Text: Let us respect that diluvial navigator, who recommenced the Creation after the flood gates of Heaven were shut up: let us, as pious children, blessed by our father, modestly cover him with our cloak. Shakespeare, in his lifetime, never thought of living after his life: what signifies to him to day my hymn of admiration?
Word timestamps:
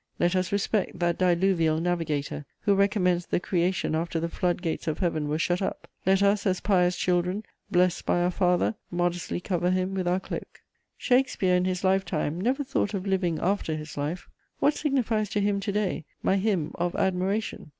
Let 0.17 0.35
us 0.35 0.51
respect 0.51 0.97
that 0.97 1.19
diluvial 1.19 1.79
navigator, 1.79 2.43
who 2.61 2.73
recommenced 2.73 3.29
the 3.29 3.39
Creation 3.39 3.93
after 3.93 4.19
the 4.19 4.29
flood 4.29 4.63
gates 4.63 4.87
of 4.87 4.97
Heaven 4.97 5.29
were 5.29 5.37
shut 5.37 5.61
up: 5.61 5.87
let 6.07 6.23
us, 6.23 6.47
as 6.47 6.59
pious 6.59 6.97
children, 6.97 7.43
blessed 7.69 8.03
by 8.07 8.21
our 8.23 8.31
father, 8.31 8.73
modestly 8.89 9.39
cover 9.39 9.69
him 9.69 9.93
with 9.93 10.07
our 10.07 10.19
cloak. 10.19 10.61
Shakespeare, 10.97 11.53
in 11.55 11.65
his 11.65 11.83
lifetime, 11.83 12.41
never 12.41 12.63
thought 12.63 12.95
of 12.95 13.05
living 13.05 13.37
after 13.37 13.75
his 13.75 13.95
life: 13.95 14.27
what 14.57 14.73
signifies 14.73 15.29
to 15.29 15.39
him 15.39 15.59
to 15.59 15.71
day 15.71 16.05
my 16.23 16.37
hymn 16.37 16.71
of 16.79 16.95
admiration? 16.95 17.69